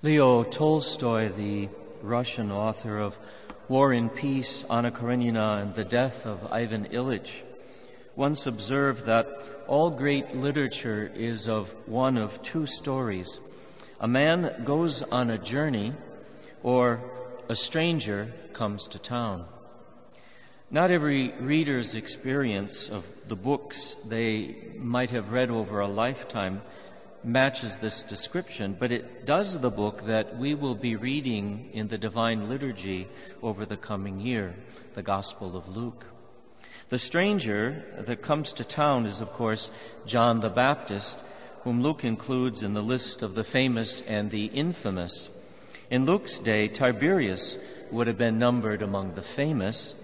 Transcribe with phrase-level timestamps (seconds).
[0.00, 1.68] Leo Tolstoy, the
[2.02, 3.18] Russian author of
[3.66, 7.42] War and Peace, Anna Karenina, and the Death of Ivan Ilyich,
[8.14, 9.26] once observed that
[9.66, 13.40] all great literature is of one of two stories.
[13.98, 15.94] A man goes on a journey,
[16.62, 17.02] or
[17.48, 19.46] a stranger comes to town.
[20.70, 26.62] Not every reader's experience of the books they might have read over a lifetime
[27.24, 31.98] matches this description, but it does the book that we will be reading in the
[31.98, 33.08] Divine Liturgy
[33.42, 34.54] over the coming year,
[34.94, 36.06] the Gospel of Luke.
[36.88, 39.70] The stranger that comes to town is, of course,
[40.06, 41.18] John the Baptist,
[41.62, 45.28] whom Luke includes in the list of the famous and the infamous.
[45.90, 47.58] In Luke's day, Tiberius
[47.90, 49.94] would have been numbered among the famous.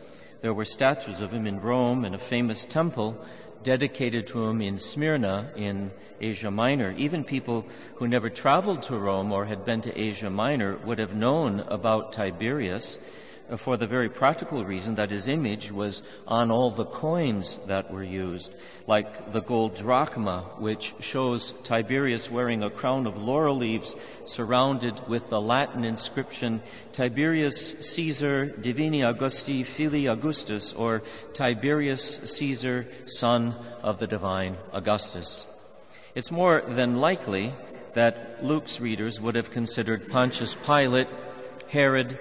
[0.43, 3.24] There were statues of him in Rome and a famous temple
[3.64, 6.95] dedicated to him in Smyrna in Asia Minor.
[6.96, 11.16] Even people who never traveled to Rome or had been to Asia Minor would have
[11.16, 13.00] known about Tiberius
[13.56, 18.02] for the very practical reason that his image was on all the coins that were
[18.02, 18.54] used,
[18.87, 25.28] like the gold drachma, which shows Tiberius wearing a crown of laurel leaves surrounded with
[25.30, 34.06] the Latin inscription Tiberius Caesar Divini Augusti Filii Augustus, or Tiberius Caesar, son of the
[34.06, 35.46] divine Augustus.
[36.15, 37.52] It's more than likely
[37.95, 41.09] that Luke's readers would have considered Pontius Pilate,
[41.68, 42.18] Herod,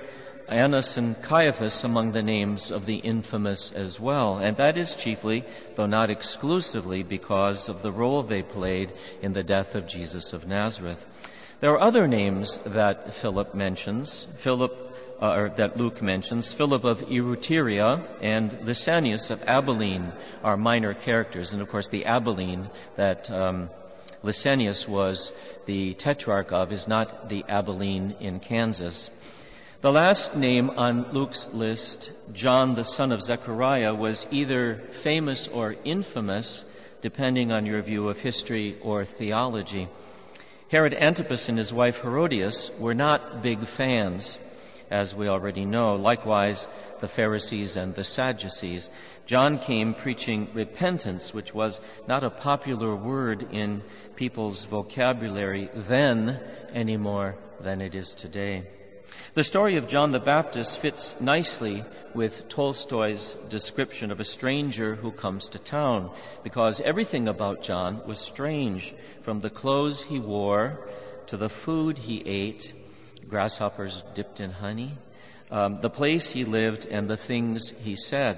[0.47, 4.37] Annas and Caiaphas among the names of the infamous as well.
[4.37, 5.43] And that is chiefly,
[5.75, 8.91] though not exclusively, because of the role they played
[9.21, 11.05] in the death of Jesus of Nazareth.
[11.59, 14.27] There are other names that Philip mentions.
[14.35, 20.11] Philip, uh, or that Luke mentions, Philip of Ituraea and Lysanias of Abilene
[20.43, 21.53] are minor characters.
[21.53, 23.69] And of course, the Abilene that um,
[24.23, 25.31] Lysanias was
[25.65, 29.09] the tetrarch of is not the Abilene in Kansas.
[29.83, 35.75] The last name on Luke's list, John the son of Zechariah, was either famous or
[35.83, 36.63] infamous,
[37.01, 39.89] depending on your view of history or theology.
[40.71, 44.39] Herod Antipas and his wife Herodias were not big fans,
[44.89, 45.97] as we already know.
[45.97, 46.69] Likewise,
[47.01, 48.89] the Pharisees and the Sadducees.
[49.25, 53.81] John came preaching repentance, which was not a popular word in
[54.15, 56.39] people's vocabulary then
[56.71, 58.63] any more than it is today.
[59.33, 61.83] The story of John the Baptist fits nicely
[62.13, 66.11] with Tolstoy's description of a stranger who comes to town,
[66.43, 70.87] because everything about John was strange, from the clothes he wore
[71.25, 72.75] to the food he ate,
[73.27, 74.99] grasshoppers dipped in honey,
[75.49, 78.37] um, the place he lived, and the things he said.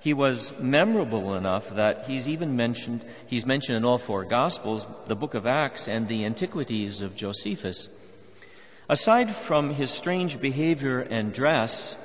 [0.00, 5.16] He was memorable enough that he's even mentioned, he's mentioned in all four Gospels, the
[5.16, 7.90] book of Acts, and the Antiquities of Josephus.
[8.88, 11.96] Aside from his strange behavior and dress,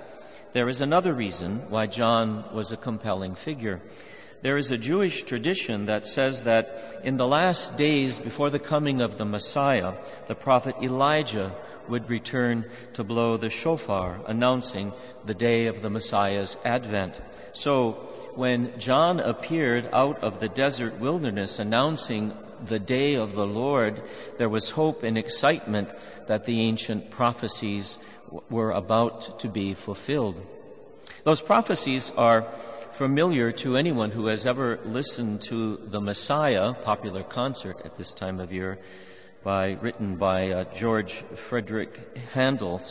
[0.54, 3.82] there is another reason why John was a compelling figure.
[4.42, 9.00] There is a Jewish tradition that says that in the last days before the coming
[9.00, 9.94] of the Messiah,
[10.26, 11.54] the prophet Elijah
[11.88, 14.92] would return to blow the shofar, announcing
[15.24, 17.14] the day of the Messiah's advent.
[17.54, 17.92] So,
[18.34, 22.34] when John appeared out of the desert wilderness announcing
[22.66, 24.02] the day of the Lord,
[24.38, 25.92] there was hope and excitement
[26.28, 27.98] that the ancient prophecies
[28.50, 30.46] were about to be fulfilled.
[31.24, 32.44] Those prophecies are
[32.92, 38.40] familiar to anyone who has ever listened to the Messiah, popular concert at this time
[38.40, 38.80] of year,
[39.44, 42.82] by written by uh, George Frederick Handel.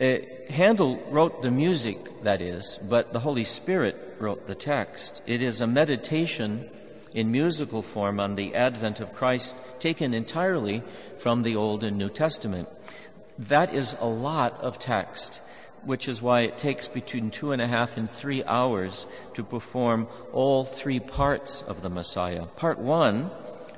[0.00, 0.16] Uh,
[0.48, 5.22] Handel wrote the music, that is, but the Holy Spirit wrote the text.
[5.26, 6.70] It is a meditation
[7.16, 10.82] in musical form on the advent of Christ, taken entirely
[11.16, 12.68] from the Old and New Testament.
[13.38, 15.40] That is a lot of text,
[15.82, 20.08] which is why it takes between two and a half and three hours to perform
[20.30, 22.44] all three parts of the Messiah.
[22.44, 23.30] Part one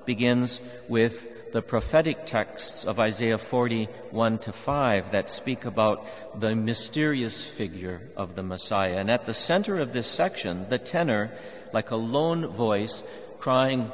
[0.04, 6.06] begins with the prophetic texts of Isaiah 41 to 5 that speak about
[6.40, 8.96] the mysterious figure of the Messiah.
[8.96, 11.30] And at the center of this section, the tenor,
[11.74, 13.02] like a lone voice,
[13.38, 13.90] crying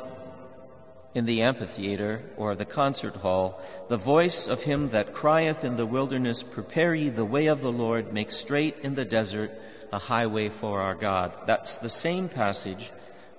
[1.14, 5.86] in the amphitheater or the concert hall, the voice of him that crieth in the
[5.86, 9.52] wilderness, Prepare ye the way of the Lord, make straight in the desert
[9.92, 11.38] a highway for our God.
[11.46, 12.90] That's the same passage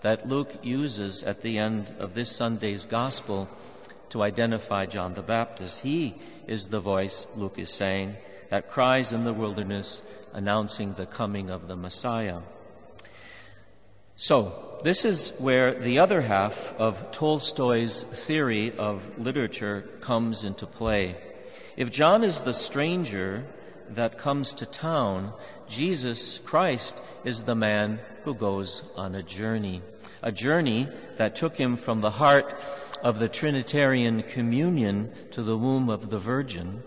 [0.01, 3.49] that Luke uses at the end of this Sunday's gospel
[4.09, 5.81] to identify John the Baptist.
[5.81, 6.15] He
[6.47, 8.15] is the voice, Luke is saying,
[8.49, 10.01] that cries in the wilderness
[10.31, 12.39] announcing the coming of the Messiah.
[14.15, 21.15] So, this is where the other half of Tolstoy's theory of literature comes into play.
[21.75, 23.47] If John is the stranger
[23.89, 25.33] that comes to town,
[25.67, 29.81] Jesus Christ is the man who goes on a journey.
[30.21, 30.87] A journey
[31.17, 32.53] that took him from the heart
[33.01, 36.83] of the Trinitarian communion to the womb of the Virgin.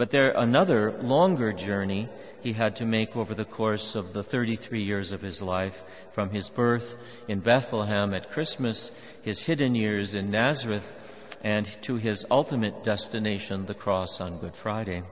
[0.00, 2.08] But there another longer journey
[2.42, 6.30] he had to make over the course of the 33 years of his life, from
[6.30, 6.96] his birth
[7.28, 13.74] in Bethlehem at Christmas, his hidden years in Nazareth, and to his ultimate destination, the
[13.74, 15.02] cross on Good Friday.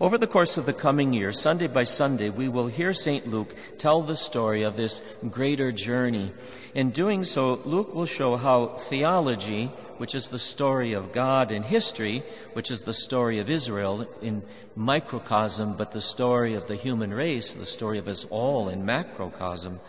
[0.00, 3.26] Over the course of the coming year, Sunday by Sunday, we will hear St.
[3.26, 6.32] Luke tell the story of this greater journey.
[6.74, 11.64] In doing so, Luke will show how theology, which is the story of God, and
[11.64, 14.44] history, which is the story of Israel in
[14.76, 19.80] microcosm, but the story of the human race, the story of us all in macrocosm,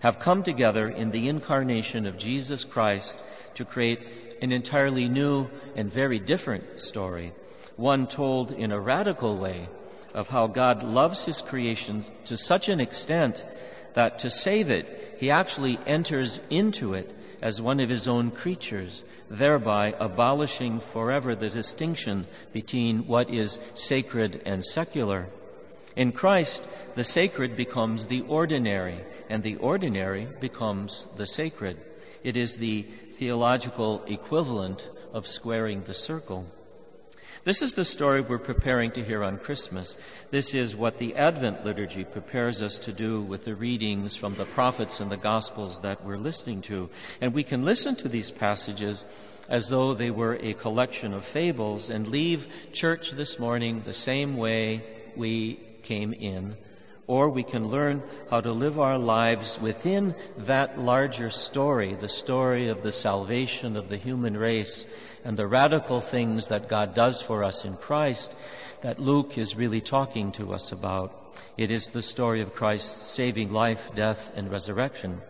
[0.00, 3.18] have come together in the incarnation of Jesus Christ
[3.54, 4.00] to create
[4.42, 7.32] an entirely new and very different story
[7.76, 9.68] one told in a radical way
[10.14, 13.44] of how God loves his creation to such an extent
[13.94, 19.04] that to save it, he actually enters into it as one of his own creatures,
[19.30, 25.28] thereby abolishing forever the distinction between what is sacred and secular.
[25.96, 26.64] In Christ,
[26.94, 31.78] the sacred becomes the ordinary, and the ordinary becomes the sacred.
[32.22, 32.82] It is the
[33.12, 36.46] theological equivalent of squaring the circle.
[37.44, 39.96] This is the story we're preparing to hear on Christmas.
[40.30, 44.46] This is what the Advent liturgy prepares us to do with the readings from the
[44.46, 46.90] prophets and the Gospels that we're listening to.
[47.20, 49.04] And we can listen to these passages
[49.48, 54.36] as though they were a collection of fables and leave church this morning the same
[54.36, 54.82] way
[55.14, 56.56] we came in
[57.06, 62.68] or we can learn how to live our lives within that larger story, the story
[62.68, 64.86] of the salvation of the human race
[65.24, 68.32] and the radical things that God does for us in Christ
[68.82, 71.36] that Luke is really talking to us about.
[71.56, 75.22] It is the story of Christ's saving life, death, and resurrection.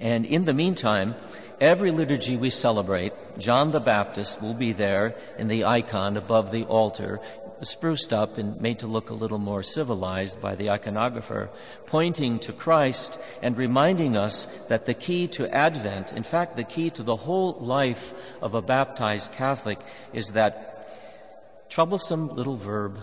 [0.00, 1.14] And in the meantime,
[1.60, 6.64] every liturgy we celebrate, John the Baptist will be there in the icon above the
[6.64, 7.20] altar
[7.62, 11.48] spruced up and made to look a little more civilized by the iconographer,
[11.86, 16.90] pointing to Christ and reminding us that the key to Advent, in fact, the key
[16.90, 18.12] to the whole life
[18.42, 19.80] of a baptized Catholic,
[20.12, 22.98] is that troublesome little verb,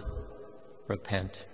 [0.88, 1.46] repent.